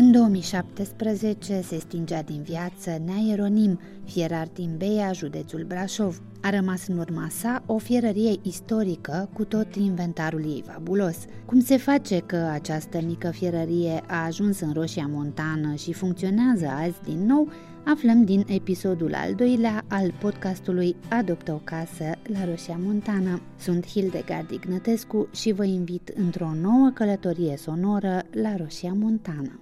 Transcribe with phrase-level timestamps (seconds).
[0.00, 6.20] În 2017 se stingea din viață Nea Ieronim, fierar din Beia, județul Brașov.
[6.42, 11.16] A rămas în urma sa o fierărie istorică cu tot inventarul ei fabulos.
[11.44, 17.02] Cum se face că această mică fierărie a ajuns în Roșia Montană și funcționează azi
[17.04, 17.48] din nou,
[17.84, 23.40] aflăm din episodul al doilea al podcastului Adoptă o casă la Roșia Montană.
[23.56, 29.58] Sunt Hildegard Ignătescu și vă invit într-o nouă călătorie sonoră la Roșia Montană.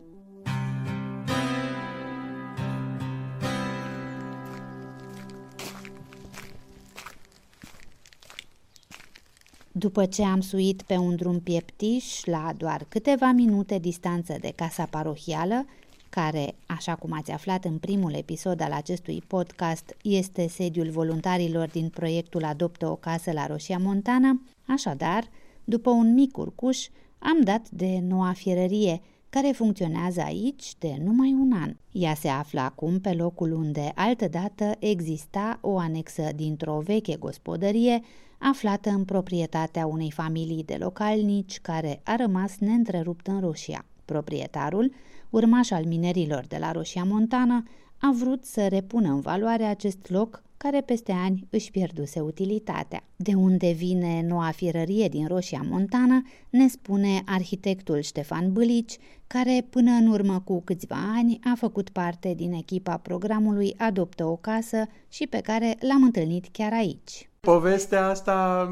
[9.79, 14.85] După ce am suit pe un drum pieptiș, la doar câteva minute distanță de casa
[14.91, 15.67] parohială,
[16.09, 21.89] care, așa cum ați aflat în primul episod al acestui podcast, este sediul voluntarilor din
[21.89, 25.25] proiectul Adoptă o casă la Roșia Montana, așadar,
[25.65, 26.87] după un mic urcuș,
[27.19, 31.77] am dat de noua fierărie, care funcționează aici de numai un an.
[31.93, 38.03] Ea se află acum pe locul unde altădată exista o anexă dintr-o veche gospodărie
[38.39, 43.85] aflată în proprietatea unei familii de localnici care a rămas neîntrerupt în Rusia.
[44.05, 44.93] Proprietarul,
[45.31, 47.63] urmaș al minerilor de la Roșia Montană,
[48.01, 53.05] a vrut să repună în valoare acest loc care peste ani își pierduse utilitatea.
[53.17, 59.91] De unde vine noua firărie din Roșia Montană, ne spune arhitectul Ștefan Bălici, care până
[59.91, 65.27] în urmă cu câțiva ani a făcut parte din echipa programului Adoptă o casă și
[65.27, 67.29] pe care l-am întâlnit chiar aici.
[67.47, 68.69] Povestea asta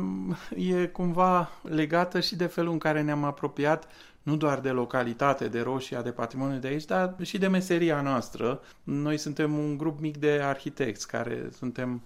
[0.57, 3.89] e cumva legată și de felul în care ne-am apropiat
[4.23, 8.61] nu doar de localitate, de roșia, de patrimoniu de aici, dar și de meseria noastră.
[8.83, 12.03] Noi suntem un grup mic de arhitecți care suntem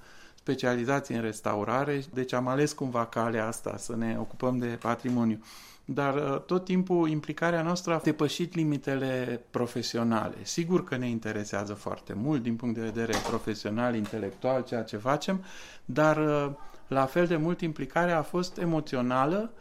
[0.49, 5.45] specializați în restaurare, deci am ales cumva calea asta să ne ocupăm de patrimoniu.
[5.85, 10.37] Dar uh, tot timpul implicarea noastră a depășit limitele profesionale.
[10.43, 15.45] Sigur că ne interesează foarte mult din punct de vedere profesional, intelectual, ceea ce facem,
[15.84, 16.51] dar uh,
[16.87, 19.53] la fel de mult implicarea a fost emoțională,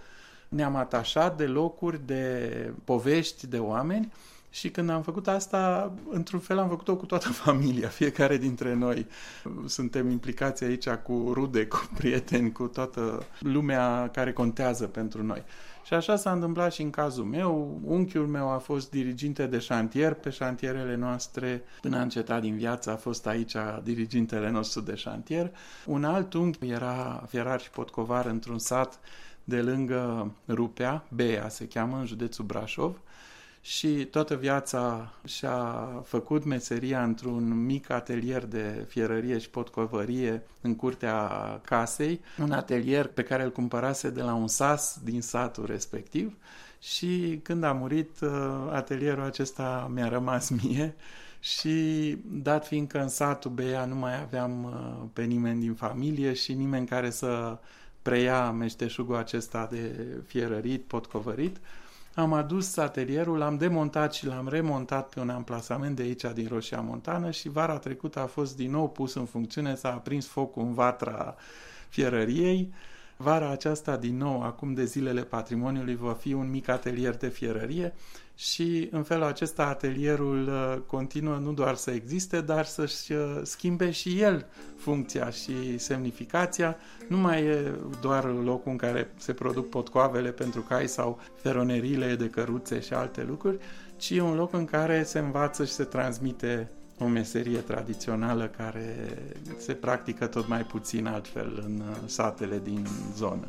[0.49, 4.11] ne-am atașat de locuri, de povești, de oameni
[4.49, 9.07] și când am făcut asta, într-un fel am făcut-o cu toată familia, fiecare dintre noi.
[9.65, 15.43] Suntem implicați aici cu rude, cu prieteni, cu toată lumea care contează pentru noi.
[15.87, 17.79] Și așa s-a întâmplat și în cazul meu.
[17.83, 21.63] Unchiul meu a fost diriginte de șantier pe șantierele noastre.
[21.81, 25.51] Până a încetat din viață a fost aici dirigintele nostru de șantier.
[25.85, 28.99] Un alt unchi era fierar și potcovar într-un sat
[29.43, 32.99] de lângă Rupea, Bea se cheamă, în județul Brașov,
[33.67, 41.29] și toată viața și-a făcut meseria într-un mic atelier de fierărie și potcovărie în curtea
[41.65, 46.37] casei, un atelier pe care îl cumpărase de la un sas din satul respectiv.
[46.79, 48.29] Și când a murit, uh,
[48.71, 50.95] atelierul acesta mi-a rămas mie.
[51.39, 56.53] Și dat fiindcă în satul Bea nu mai aveam uh, pe nimeni din familie și
[56.53, 57.57] nimeni care să
[58.01, 61.57] preia meșteșugul acesta de fierărit, potcovărit,
[62.19, 66.81] am adus atelierul, l-am demontat și l-am remontat pe un amplasament de aici din Roșia
[66.81, 70.73] Montană și vara trecută a fost din nou pus în funcțiune, s-a aprins focul în
[70.73, 71.35] vatra
[71.89, 72.73] fierăriei.
[73.17, 77.93] Vara aceasta, din nou, acum de zilele patrimoniului, va fi un mic atelier de fierărie
[78.35, 83.91] și în felul acesta atelierul uh, continuă nu doar să existe, dar să-și uh, schimbe
[83.91, 84.45] și el
[84.77, 86.77] funcția și semnificația.
[87.07, 92.29] Nu mai e doar locul în care se produc potcoavele pentru cai sau feroneriile de
[92.29, 93.57] căruțe și alte lucruri,
[93.95, 99.17] ci e un loc în care se învață și se transmite o meserie tradițională care
[99.57, 103.47] se practică tot mai puțin altfel în uh, satele din zonă.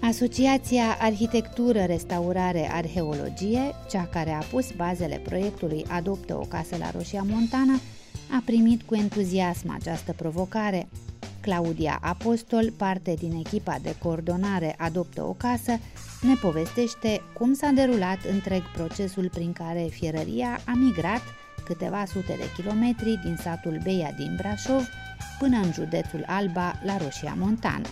[0.00, 7.24] Asociația Arhitectură, Restaurare, Arheologie, cea care a pus bazele proiectului Adoptă o casă la Roșia
[7.26, 7.74] Montana,
[8.30, 10.88] a primit cu entuziasm această provocare.
[11.44, 15.72] Claudia Apostol, parte din echipa de coordonare Adoptă o casă,
[16.20, 21.22] ne povestește cum s-a derulat întreg procesul prin care fierăria a migrat
[21.64, 24.88] câteva sute de kilometri din satul Beia din Brașov
[25.38, 27.88] până în județul Alba, la Roșia Montană.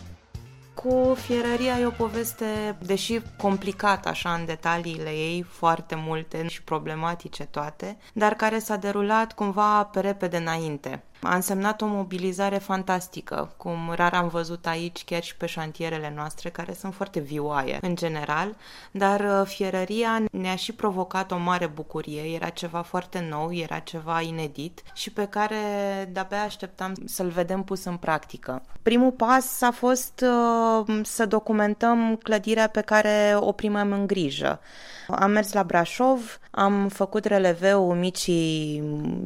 [0.75, 7.45] Cu fierăria e o poveste, deși complicată așa în detaliile ei, foarte multe și problematice
[7.45, 11.03] toate, dar care s-a derulat cumva pe repede înainte.
[11.23, 16.49] A însemnat o mobilizare fantastică, cum rar am văzut aici, chiar și pe șantierele noastre,
[16.49, 18.57] care sunt foarte vioaie în general,
[18.91, 22.35] dar uh, fierăria ne-a și provocat o mare bucurie.
[22.35, 25.57] Era ceva foarte nou, era ceva inedit și pe care
[26.13, 28.63] de-abia așteptam să-l vedem pus în practică.
[28.83, 30.25] Primul pas a fost
[30.87, 34.61] uh, să documentăm clădirea pe care o primăm în grijă.
[35.09, 38.83] Am mers la Brașov, am făcut releveu micii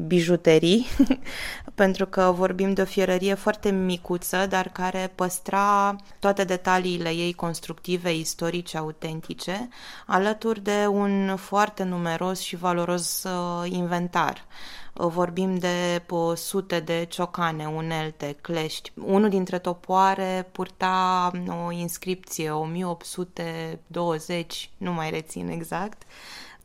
[0.07, 0.87] bijuterii,
[1.87, 8.15] pentru că vorbim de o fierărie foarte micuță, dar care păstra toate detaliile ei constructive,
[8.15, 9.69] istorice, autentice,
[10.07, 14.45] alături de un foarte numeros și valoros uh, inventar
[14.93, 16.03] vorbim de
[16.35, 18.93] sute de ciocane, unelte, clești.
[19.05, 21.31] Unul dintre topoare purta
[21.67, 26.03] o inscripție 1820, nu mai rețin exact,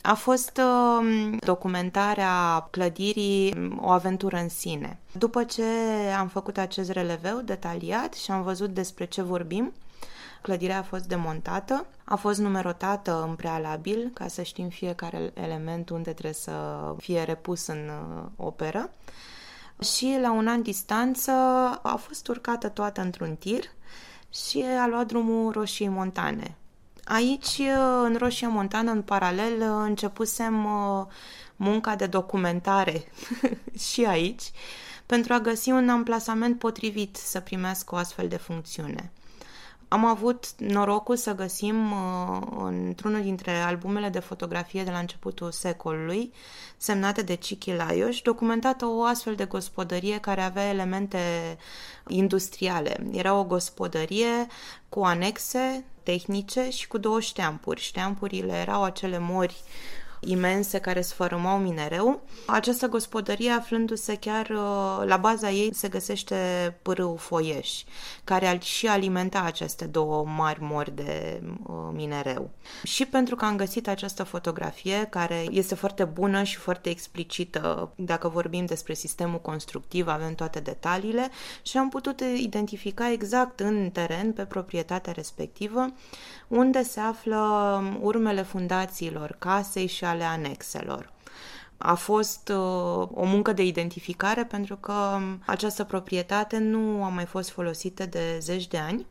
[0.02, 5.00] a fost uh, documentarea clădirii o aventură în sine.
[5.12, 5.64] După ce
[6.20, 9.74] am făcut acest releveu detaliat și am văzut despre ce vorbim,
[10.42, 16.12] clădirea a fost demontată, a fost numerotată în prealabil ca să știm fiecare element unde
[16.12, 16.52] trebuie să
[16.98, 18.90] fie repus în uh, operă
[19.82, 21.32] și la un an distanță
[21.82, 23.64] a fost urcată toată într-un tir
[24.34, 26.56] și a luat drumul Roșiei Montane,
[27.04, 31.06] Aici, uh, în Roșia Montană, în paralel, uh, începusem uh,
[31.56, 33.04] munca de documentare
[33.92, 34.52] și aici,
[35.06, 39.12] pentru a găsi un amplasament potrivit să primească o astfel de funcțiune.
[39.94, 46.34] Am avut norocul să găsim uh, într-unul dintre albumele de fotografie de la începutul secolului,
[46.78, 51.18] semnate de Chichi Laios, documentată o astfel de gospodărie care avea elemente
[52.08, 53.08] industriale.
[53.12, 54.48] Era o gospodărie
[54.90, 57.82] cu anexe tehnice și cu două șteampuri.
[57.82, 59.56] Șteampurile erau acele mori
[60.28, 62.22] imense care sfărâmau minereu.
[62.46, 66.36] Această gospodărie, aflându-se chiar uh, la baza ei, se găsește
[66.82, 67.84] pârâul Foieș,
[68.24, 72.50] care și alimenta aceste două mari mori de uh, minereu.
[72.84, 78.28] Și pentru că am găsit această fotografie, care este foarte bună și foarte explicită, dacă
[78.28, 81.30] vorbim despre sistemul constructiv, avem toate detaliile
[81.62, 85.86] și am putut identifica exact în teren, pe proprietatea respectivă,
[86.48, 87.40] unde se află
[88.00, 91.12] urmele fundațiilor casei și ale anexelor.
[91.78, 97.50] A fost uh, o muncă de identificare pentru că această proprietate nu a mai fost
[97.50, 99.06] folosită de zeci de ani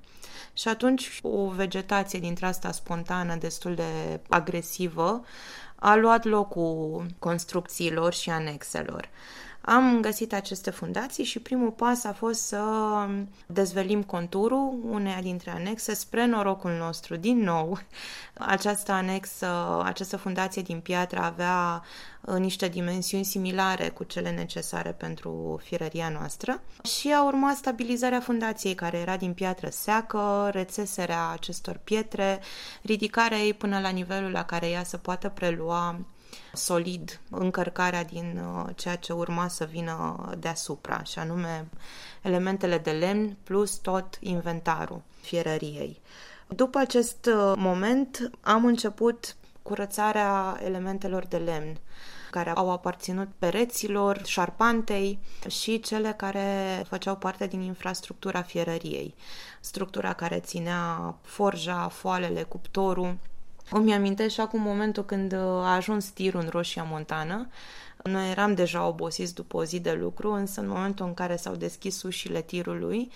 [0.53, 5.25] și atunci o vegetație dintre asta spontană, destul de agresivă,
[5.75, 9.09] a luat locul construcțiilor și anexelor.
[9.63, 12.65] Am găsit aceste fundații și primul pas a fost să
[13.47, 17.17] dezvelim conturul uneia dintre anexe spre norocul nostru.
[17.17, 17.79] Din nou,
[18.35, 21.83] această anexă, această fundație din piatră avea
[22.21, 28.75] uh, niște dimensiuni similare cu cele necesare pentru firăria noastră și a urmat stabilizarea fundației
[28.75, 32.41] care era din piatră seacă, rețeserea acestor pietre,
[32.83, 35.99] ridicarea ei până la nivelul la care ea să poată prelua
[36.53, 41.69] solid încărcarea din uh, ceea ce urma să vină deasupra, și anume
[42.23, 46.01] elementele de lemn plus tot inventarul fierăriei.
[46.49, 51.77] După acest uh, moment am început curățarea elementelor de lemn
[52.31, 55.19] care au aparținut pereților, șarpantei
[55.49, 59.15] și cele care făceau parte din infrastructura fierăriei.
[59.61, 63.17] Structura care ținea forja, foalele, cuptorul,
[63.71, 67.49] îmi amintesc și acum momentul când uh, a ajuns tirul în Roșia Montană
[68.03, 71.55] noi eram deja obosiți după o zi de lucru, însă în momentul în care s-au
[71.55, 73.11] deschis ușile tirului,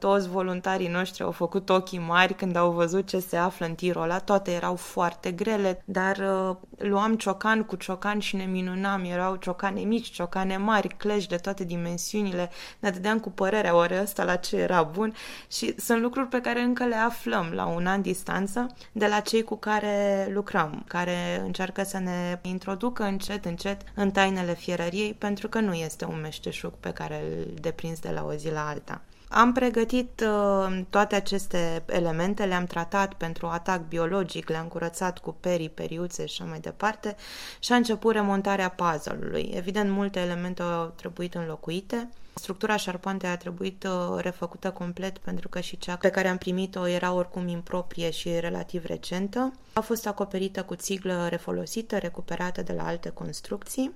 [0.00, 4.02] toți voluntarii noștri au făcut ochii mari când au văzut ce se află în tirul
[4.02, 4.18] ăla.
[4.18, 9.04] Toate erau foarte grele, dar uh, luam ciocan cu ciocan și ne minunam.
[9.04, 12.50] Erau ciocane mici, ciocane mari, cleși de toate dimensiunile.
[12.78, 15.14] Ne dădeam cu părerea oare ăsta la ce era bun
[15.52, 19.42] și sunt lucruri pe care încă le aflăm la un an distanță de la cei
[19.42, 25.48] cu care lucrăm, care încearcă să ne introducă încet, încet în taină tainele fierăriei pentru
[25.48, 29.00] că nu este un meșteșug pe care îl deprinzi de la o zi la alta.
[29.28, 35.68] Am pregătit uh, toate aceste elemente, le-am tratat pentru atac biologic, le-am curățat cu perii,
[35.68, 37.16] periuțe și așa mai departe
[37.58, 39.50] și a început remontarea puzzle-ului.
[39.54, 42.08] Evident, multe elemente au trebuit înlocuite.
[42.34, 46.86] Structura șarpantei a trebuit uh, refăcută complet pentru că și cea pe care am primit-o
[46.86, 49.52] era oricum improprie și relativ recentă.
[49.72, 53.92] A fost acoperită cu țiglă refolosită, recuperată de la alte construcții.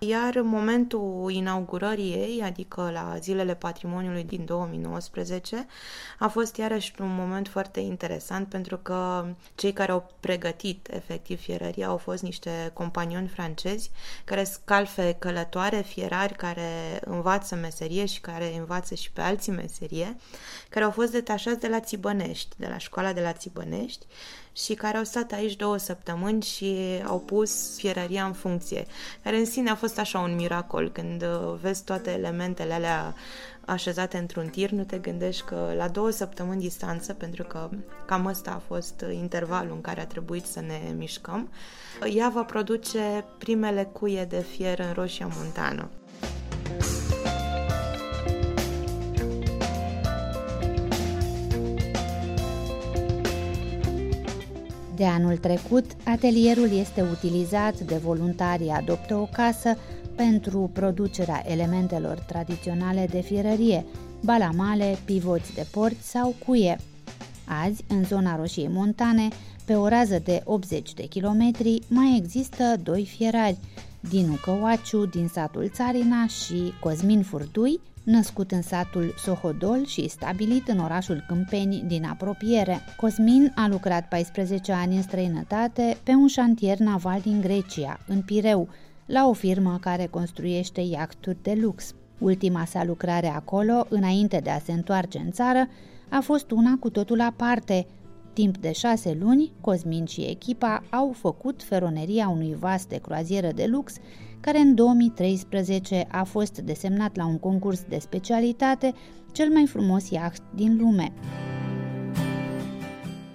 [0.00, 5.66] Iar în momentul inaugurării ei, adică la zilele patrimoniului din 2019,
[6.18, 11.86] a fost iarăși un moment foarte interesant pentru că cei care au pregătit efectiv fierăria
[11.86, 13.90] au fost niște companioni francezi
[14.24, 20.16] care scalfe călătoare, fierari care învață meserie și care învață și pe alții meserie,
[20.68, 24.06] care au fost detașați de la Țibănești, de la școala de la Țibănești
[24.52, 28.86] și care au stat aici două săptămâni și au pus fierăria în funcție,
[29.22, 30.90] care în sine a fost așa un miracol.
[30.90, 33.14] Când uh, vezi toate elementele alea
[33.64, 37.70] așezate într-un tir, nu te gândești că la două săptămâni distanță, pentru că
[38.06, 41.50] cam ăsta a fost intervalul în care a trebuit să ne mișcăm,
[42.14, 45.90] ea va produce primele cuie de fier în Roșia Montană.
[54.96, 59.76] De anul trecut, atelierul este utilizat de voluntarii Adoptă o casă
[60.14, 63.84] pentru producerea elementelor tradiționale de fierărie,
[64.24, 66.76] balamale, pivoți de porți sau cuie.
[67.64, 69.28] Azi, în zona Roșiei Montane,
[69.64, 73.58] pe o rază de 80 de kilometri, mai există doi fierari,
[74.08, 80.78] Dinu Căuaciu din satul Țarina și Cosmin Furtui, născut în satul Sohodol și stabilit în
[80.78, 82.80] orașul Câmpeni din apropiere.
[82.96, 88.68] Cosmin a lucrat 14 ani în străinătate pe un șantier naval din Grecia, în Pireu,
[89.06, 91.94] la o firmă care construiește iahturi de lux.
[92.18, 95.68] Ultima sa lucrare acolo, înainte de a se întoarce în țară,
[96.08, 97.86] a fost una cu totul aparte.
[98.36, 103.66] Timp de șase luni, Cosmin și echipa au făcut feroneria unui vas de croazieră de
[103.66, 103.94] lux,
[104.40, 108.92] care în 2013 a fost desemnat la un concurs de specialitate
[109.32, 111.12] cel mai frumos iaht din lume.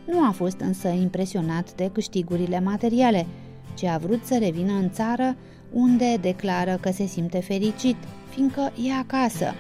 [0.06, 3.26] Nu a fost însă impresionat de câștigurile materiale,
[3.74, 5.36] ci a vrut să revină în țară
[5.72, 7.98] unde declară că se simte fericit,
[8.30, 9.54] fiindcă e acasă.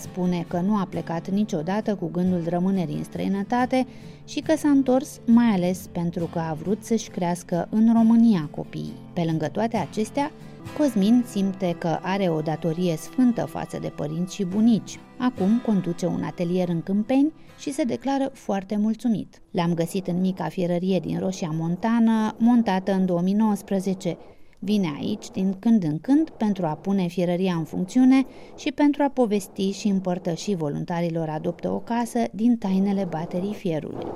[0.00, 3.86] Spune că nu a plecat niciodată cu gândul rămânerii în străinătate
[4.24, 9.00] și că s-a întors mai ales pentru că a vrut să-și crească în România copiii.
[9.12, 10.30] Pe lângă toate acestea,
[10.78, 14.98] Cosmin simte că are o datorie sfântă față de părinți și bunici.
[15.18, 19.40] Acum conduce un atelier în Câmpeni și se declară foarte mulțumit.
[19.50, 24.16] L-am găsit în mica fierărie din Roșia Montană, montată în 2019,
[24.62, 28.26] Vine aici din când în când pentru a pune fierăria în funcțiune
[28.56, 34.06] și pentru a povesti și împărtăși voluntarilor adoptă o casă din tainele baterii fierului.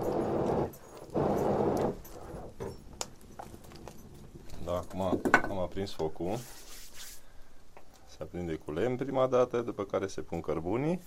[4.65, 5.01] Da, acum
[5.51, 6.39] am aprins focul.
[8.07, 11.01] Se aprinde cu lemn prima dată, după care se pun cărbunii.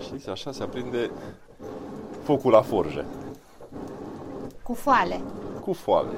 [0.00, 1.10] Și așa se aprinde
[2.22, 3.04] focul la forjă.
[4.62, 5.20] Cu foale.
[5.60, 6.14] Cu foale.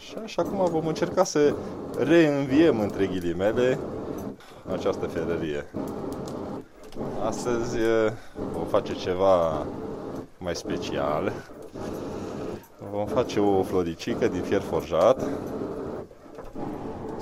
[0.00, 1.54] Așa, și acum vom încerca să
[1.98, 3.78] reînviem între ghilimele
[4.72, 5.66] această ferărie.
[7.26, 7.78] Astăzi
[8.52, 9.66] vom face ceva
[10.38, 11.32] mai special.
[12.92, 15.28] Vom face o floricică din fier forjat.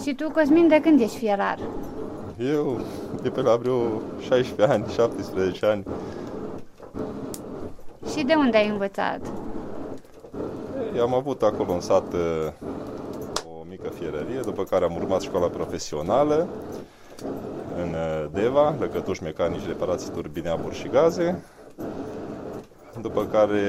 [0.02, 1.58] Și tu, Cosmin, de când ești fierar?
[2.38, 2.80] Eu,
[3.22, 3.76] de pe la vreo
[4.20, 5.84] 16 ani, 17 ani.
[8.10, 9.20] Și de unde ai învățat?
[10.94, 12.67] Ei, am avut acolo în sat uh, o mică
[13.98, 16.48] fierărie, după care am urmat școala profesională
[17.76, 21.42] în uh, Deva, lăcătuși mecanici, reparații turbine, abur și gaze.
[23.00, 23.62] După care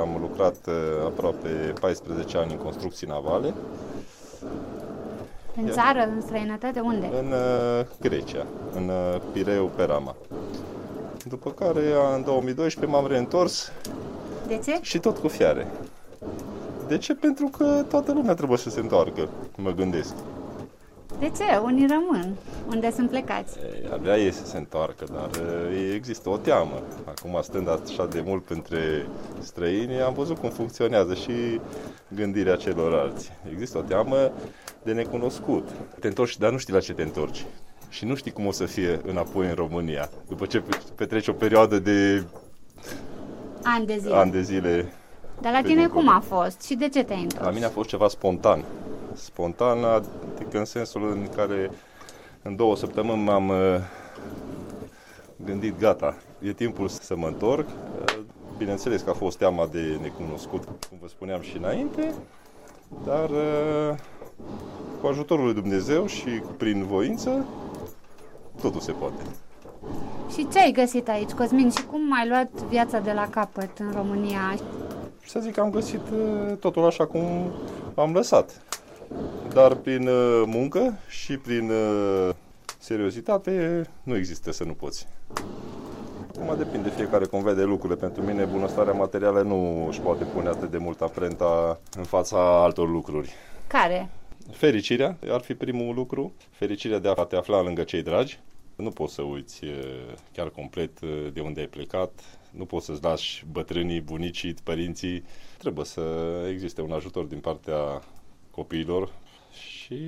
[0.00, 3.54] am lucrat uh, aproape 14 ani în construcții navale.
[5.56, 7.10] În țară, în străinătate, unde?
[7.20, 7.32] În
[8.00, 8.90] Grecia, în
[9.32, 10.16] Pireu, pe Rama.
[11.24, 11.82] După care,
[12.14, 13.72] în 2012, m-am reîntors
[14.48, 14.78] de ce?
[14.80, 15.66] Și tot cu fiare.
[16.88, 17.14] De ce?
[17.14, 20.14] Pentru că toată lumea trebuie să se întoarcă, mă gândesc.
[21.18, 21.56] De ce?
[21.62, 22.34] Unii rămân.
[22.68, 23.58] Unde sunt plecați?
[23.58, 25.30] Ei, abia ei să se întoarcă, dar
[25.94, 26.82] există o teamă.
[27.04, 29.06] Acum, stând așa de mult între
[29.40, 31.60] străini, am văzut cum funcționează și
[32.08, 33.32] gândirea celorlalți.
[33.52, 34.32] Există o teamă
[34.82, 35.68] de necunoscut.
[36.00, 37.44] Te întorci, dar nu știi la ce te întorci.
[37.88, 40.10] Și nu știi cum o să fie înapoi în România.
[40.28, 40.62] După ce
[40.94, 42.24] petreci o perioadă de
[43.62, 44.14] Ani de zile.
[44.14, 44.92] Ani de zile.
[45.40, 47.44] Dar la tine cum a fost și de ce te-ai întors?
[47.44, 48.64] La mine a fost ceva spontan.
[49.14, 51.70] Spontan, adică în sensul în care
[52.42, 53.56] în două săptămâni m-am uh,
[55.44, 57.66] gândit, gata, e timpul să mă întorc.
[57.68, 58.18] Uh,
[58.58, 62.14] bineînțeles că a fost teama de necunoscut, cum vă spuneam și înainte,
[63.04, 63.98] dar uh,
[65.00, 67.44] cu ajutorul lui Dumnezeu și prin voință,
[68.60, 69.22] totul se poate.
[70.32, 71.70] Și ce ai găsit aici, Cosmin?
[71.70, 74.54] Și cum ai luat viața de la capăt în România?
[75.28, 77.52] Să zic că am găsit uh, totul așa cum
[77.94, 78.62] am lăsat.
[79.52, 82.34] Dar prin uh, muncă și prin uh,
[82.78, 85.06] seriozitate nu există să nu poți.
[86.34, 87.98] Acum depinde fiecare cum vede lucrurile.
[87.98, 92.88] Pentru mine bunăstarea materială nu își poate pune atât de mult aprenta în fața altor
[92.88, 93.32] lucruri.
[93.66, 94.10] Care?
[94.52, 98.40] Fericirea ar fi primul lucru, fericirea de a te afla lângă cei dragi.
[98.78, 99.60] Nu poți să uiți
[100.32, 101.00] chiar complet
[101.32, 105.24] de unde ai plecat, nu poți să-ți lași bătrânii, bunicii, părinții.
[105.58, 106.00] Trebuie să
[106.50, 108.02] existe un ajutor din partea
[108.50, 109.12] copiilor
[109.52, 109.98] și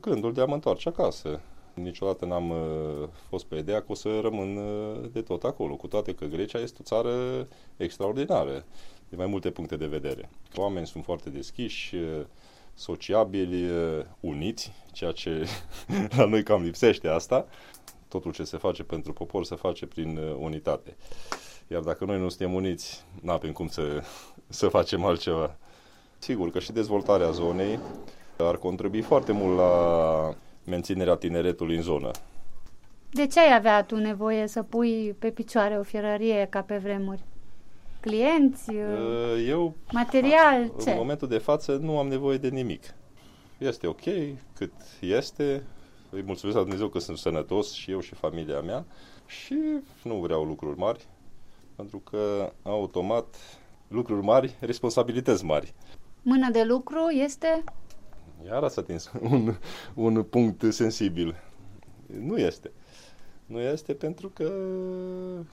[0.00, 1.40] gândul de a mă întoarce acasă.
[1.74, 5.86] Niciodată n-am uh, fost pe ideea că o să rămân uh, de tot acolo, cu
[5.86, 8.64] toate că Grecia este o țară extraordinară,
[9.08, 10.30] din mai multe puncte de vedere.
[10.56, 12.20] Oamenii sunt foarte deschiși, uh,
[12.78, 13.70] sociabili,
[14.20, 15.46] uniți, ceea ce
[16.16, 17.46] la noi cam lipsește asta.
[18.08, 20.96] Totul ce se face pentru popor se face prin unitate.
[21.66, 24.02] Iar dacă noi nu suntem uniți, nu avem cum să,
[24.48, 25.56] să facem altceva.
[26.18, 27.78] Sigur că și dezvoltarea zonei
[28.38, 32.10] ar contribui foarte mult la menținerea tineretului în zonă.
[33.10, 37.24] De ce ai avea tu nevoie să pui pe picioare o fierărie ca pe vremuri?
[38.00, 38.70] Clienți?
[38.70, 40.72] Uh, eu, material?
[40.82, 40.90] Ce?
[40.90, 42.94] În momentul de față nu am nevoie de nimic.
[43.58, 44.02] Este ok
[44.54, 45.62] cât este.
[46.10, 48.84] Îi mulțumesc la Dumnezeu că sunt sănătos și eu și familia mea
[49.26, 49.56] și
[50.02, 51.06] nu vreau lucruri mari
[51.76, 53.36] pentru că automat
[53.88, 55.74] lucruri mari, responsabilități mari.
[56.22, 57.64] Mână de lucru este?
[58.46, 59.54] Iar ați atins un,
[59.94, 61.42] un punct sensibil.
[62.06, 62.70] Nu este.
[63.48, 64.52] Nu este pentru că,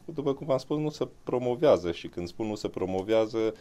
[0.05, 3.53] după cum am spus, nu se promovează și când spun nu se promovează,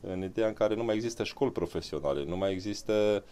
[0.00, 3.24] în ideea în care nu mai există școli profesionale, nu mai există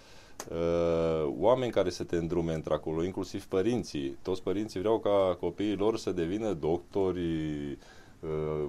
[0.50, 4.16] uh, oameni care să te îndrume într-acolo, inclusiv părinții.
[4.22, 7.70] Toți părinții vreau ca copiii lor să devină doctori,
[8.20, 8.68] uh,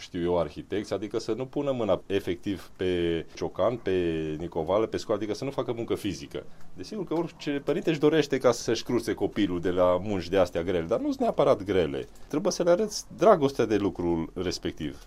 [0.00, 3.90] știu eu, arhitecți, adică să nu pună mâna efectiv pe ciocan, pe
[4.38, 6.44] nicovală, pe scoală, adică să nu facă muncă fizică.
[6.76, 10.62] Desigur că orice părinte își dorește ca să-și cruce copilul de la munci de astea
[10.62, 12.08] grele, dar nu sunt neapărat grele.
[12.28, 15.04] Trebuie să le arăți dragostea de lucrul respectiv.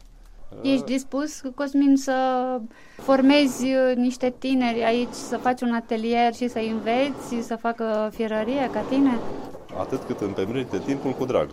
[0.62, 2.15] Ești dispus, Cosmin, să
[2.95, 8.79] formezi niște tineri aici, să faci un atelier și să înveți, să facă fierărie ca
[8.79, 9.19] tine?
[9.77, 11.50] Atât cât îmi permite timpul cu drag.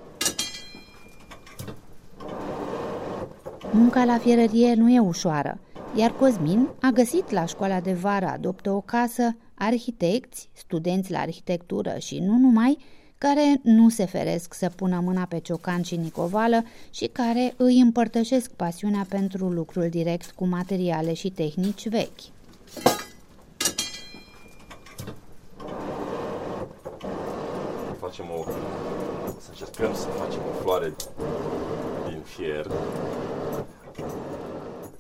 [3.73, 5.59] Munca la fierărie nu e ușoară,
[5.95, 11.95] iar Cosmin a găsit la școala de vară Adoptă o casă arhitecți, studenți la arhitectură
[11.99, 12.79] și nu numai,
[13.19, 18.51] care nu se feresc să pună mâna pe ciocan și nicovală și care îi împărtășesc
[18.51, 22.21] pasiunea pentru lucrul direct cu materiale și tehnici vechi.
[28.01, 28.45] Facem o...
[29.41, 30.93] să încercăm să facem o floare
[32.09, 32.67] din fier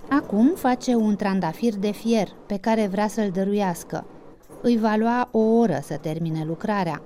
[0.08, 4.06] Acum face un trandafir de fier pe care vrea să-l dăruiască.
[4.62, 7.02] Îi va lua o oră să termine lucrarea.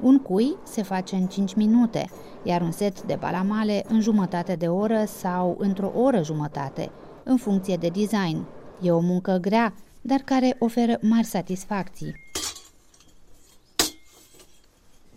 [0.00, 2.10] Un cui se face în 5 minute,
[2.42, 6.90] iar un set de balamale în jumătate de oră sau într-o oră jumătate,
[7.22, 8.44] în funcție de design.
[8.82, 12.14] E o muncă grea, dar care oferă mari satisfacții.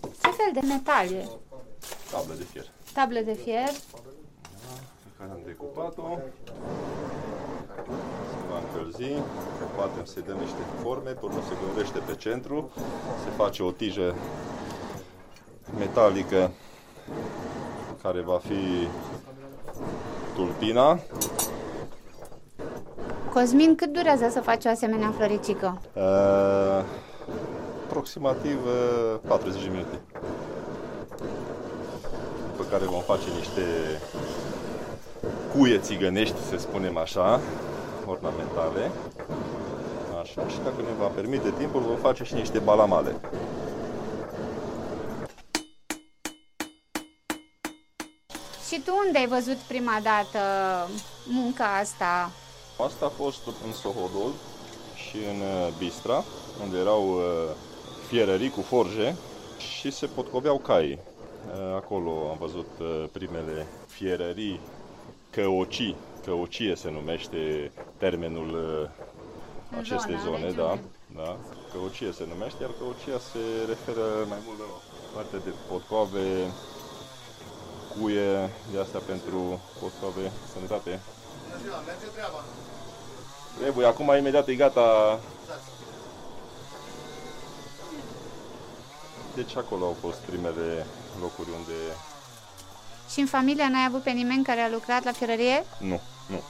[0.01, 1.27] Ce fel de metal e?
[2.11, 2.65] Tablă de fier.
[2.93, 3.69] Tablă de fier
[5.19, 6.17] care am decupat-o.
[8.29, 9.13] Se va încălzi,
[9.57, 12.69] pe poate se dă niște forme, pe urmă se gândește pe centru,
[13.23, 14.15] se face o tijă
[15.77, 16.51] metalică
[18.01, 18.87] care va fi
[20.35, 20.99] tulpina.
[23.33, 25.81] Cosmin, cât durează să faci o asemenea floricică?
[25.93, 26.83] Uh,
[27.85, 29.99] aproximativ uh, 40 minute.
[32.51, 33.61] După care vom face niște
[35.53, 37.39] cuie țigănești, să spunem așa,
[38.05, 38.91] ornamentale.
[40.21, 43.15] Așa, și dacă ne va permite timpul, vom face și niște balamale.
[48.67, 50.39] Și tu unde ai văzut prima dată
[51.27, 52.31] munca asta?
[52.85, 54.31] Asta a fost în Sohodol
[54.95, 56.23] și în uh, Bistra,
[56.63, 57.21] unde erau uh,
[58.07, 59.15] fierării cu forje
[59.57, 60.91] și se potcoveau cai.
[60.91, 62.69] Uh, acolo am văzut
[63.11, 64.59] primele fierării
[65.29, 70.79] căoci, căocie se numește termenul uh, acestei zona, zone, da,
[71.15, 71.37] da,
[71.71, 74.65] căocie se numește, iar căocia se referă mai mult la
[75.13, 76.51] partea de potcoave,
[77.91, 80.99] cuie, de asta pentru potcoave, sănătate.
[81.85, 82.43] Merge treaba.
[83.59, 85.19] Trebuie, acum imediat e gata.
[89.35, 90.85] Deci acolo au fost primele
[91.21, 91.77] locuri unde
[93.11, 95.65] și în familie n-ai avut pe nimeni care a lucrat la fierărie?
[95.79, 96.41] Nu, nu.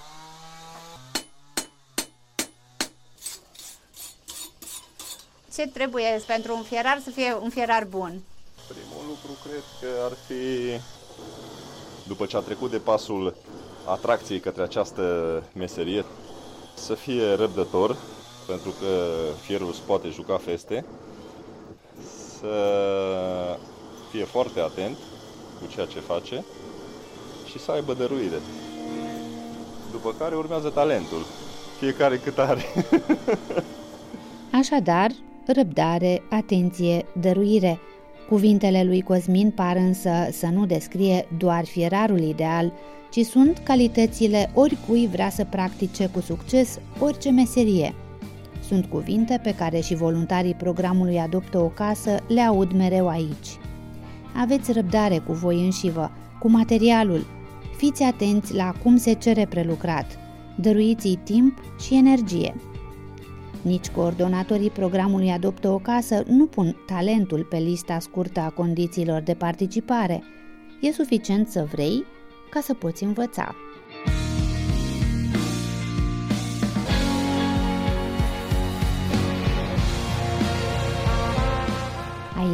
[5.56, 8.22] Ce trebuie pentru un fierar să fie un fierar bun?
[8.68, 10.34] Primul lucru cred că ar fi,
[12.08, 13.36] după ce a trecut de pasul
[13.86, 15.04] atracției către această
[15.54, 16.06] meserie,
[16.74, 17.98] să fie răbdător,
[18.48, 19.06] pentru că
[19.42, 20.86] fierul îți poate juca feste,
[22.40, 23.58] să
[24.12, 24.98] fie foarte atent
[25.60, 26.44] cu ceea ce face
[27.50, 28.40] și să aibă dăruire.
[29.92, 31.26] După care urmează talentul,
[31.80, 32.62] fiecare cât are.
[34.60, 35.12] Așadar,
[35.46, 37.80] răbdare, atenție, dăruire.
[38.30, 42.74] Cuvintele lui Cosmin par însă să nu descrie doar fierarul ideal,
[43.12, 47.96] ci sunt calitățile oricui vrea să practice cu succes orice meserie.
[48.68, 53.60] Sunt cuvinte pe care și voluntarii programului Adoptă o casă le aud mereu aici.
[54.36, 57.26] Aveți răbdare cu voi înșivă, cu materialul.
[57.78, 60.18] Fiți atenți la cum se cere prelucrat.
[60.58, 62.56] Dăruiți-i timp și energie.
[63.62, 69.34] Nici coordonatorii programului Adoptă o casă nu pun talentul pe lista scurtă a condițiilor de
[69.34, 70.24] participare.
[70.82, 72.06] E suficient să vrei
[72.50, 73.56] ca să poți învăța.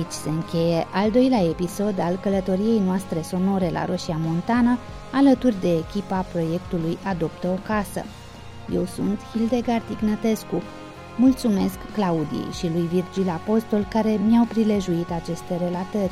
[0.06, 4.78] Aici se încheie al doilea episod al călătoriei noastre sonore la Roșia Montană,
[5.12, 8.04] alături de echipa proiectului Adoptă o casă.
[8.74, 10.62] Eu sunt Hildegard Ignătescu.
[11.18, 16.12] Mulțumesc Claudiei și lui Virgil Apostol care mi-au prilejuit aceste relatări.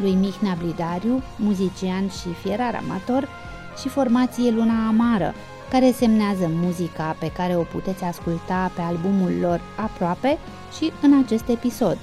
[0.00, 3.28] Lui Mihnea Blidariu, muzician și fierar amator,
[3.80, 5.34] și formație Luna Amară,
[5.70, 10.38] care semnează muzica pe care o puteți asculta pe albumul lor aproape
[10.76, 11.98] și în acest episod.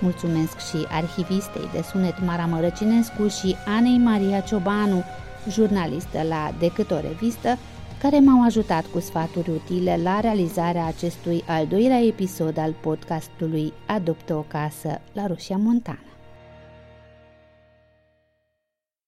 [0.00, 5.04] Mulțumesc și arhivistei de sunet Mara Mărăcinescu și Anei Maria Ciobanu,
[5.50, 7.58] jurnalistă la Decât o revistă,
[8.00, 14.34] care m-au ajutat cu sfaturi utile la realizarea acestui al doilea episod al podcastului Adoptă
[14.34, 16.15] o casă la Rusia Montană.